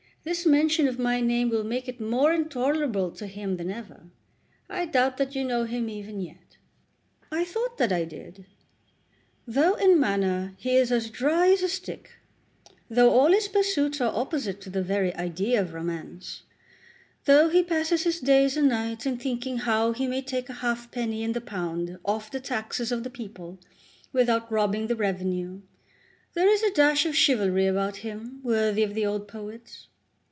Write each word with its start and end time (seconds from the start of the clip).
This 0.23 0.45
mention 0.45 0.87
of 0.87 0.99
my 0.99 1.19
name 1.19 1.49
will 1.49 1.63
make 1.63 1.87
it 1.87 1.99
more 1.99 2.31
intolerable 2.31 3.09
to 3.13 3.25
him 3.25 3.57
than 3.57 3.71
ever. 3.71 4.11
I 4.69 4.85
doubt 4.85 5.17
that 5.17 5.33
you 5.33 5.43
know 5.43 5.63
him 5.63 5.89
even 5.89 6.21
yet." 6.21 6.57
"I 7.31 7.43
thought 7.43 7.79
that 7.79 7.91
I 7.91 8.05
did." 8.05 8.45
"Though 9.47 9.73
in 9.73 9.99
manner 9.99 10.53
he 10.57 10.75
is 10.75 10.91
as 10.91 11.09
dry 11.09 11.47
as 11.47 11.63
a 11.63 11.67
stick, 11.67 12.17
though 12.87 13.09
all 13.09 13.31
his 13.31 13.47
pursuits 13.47 13.99
are 13.99 14.13
opposite 14.15 14.61
to 14.61 14.69
the 14.69 14.83
very 14.83 15.11
idea 15.15 15.59
of 15.59 15.73
romance, 15.73 16.43
though 17.25 17.49
he 17.49 17.63
passes 17.63 18.03
his 18.03 18.19
days 18.19 18.55
and 18.55 18.69
nights 18.69 19.07
in 19.07 19.17
thinking 19.17 19.57
how 19.57 19.91
he 19.91 20.05
may 20.05 20.21
take 20.21 20.49
a 20.49 20.53
halfpenny 20.61 21.23
in 21.23 21.31
the 21.31 21.41
pound 21.41 21.97
off 22.05 22.29
the 22.29 22.39
taxes 22.39 22.91
of 22.91 23.03
the 23.03 23.09
people 23.09 23.57
without 24.13 24.51
robbing 24.51 24.85
the 24.85 24.95
revenue, 24.95 25.61
there 26.35 26.47
is 26.47 26.61
a 26.61 26.69
dash 26.69 27.07
of 27.07 27.15
chivalry 27.15 27.65
about 27.65 27.97
him 28.05 28.39
worthy 28.43 28.83
of 28.83 28.93
the 28.93 29.03
old 29.03 29.27
poets. 29.27 29.87